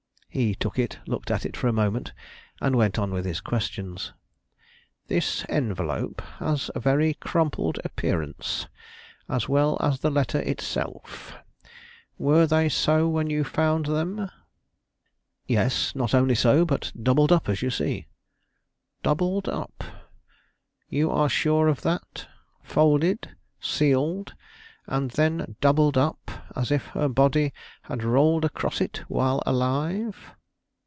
[0.33, 2.13] He took it, looked at it for a moment,
[2.61, 4.13] and went on with his questions.
[5.07, 8.65] "This envelope has a very crumpled appearance,
[9.27, 11.33] as well as the letter itself.
[12.17, 14.31] Were they so when you found them?"
[15.47, 18.07] "Yes, not only so, but doubled up as you see."
[19.03, 19.83] "Doubled up?
[20.87, 22.25] You are sure of that?
[22.63, 24.33] Folded, sealed,
[24.87, 30.25] and then doubled up as if her body had rolled across it while alive?"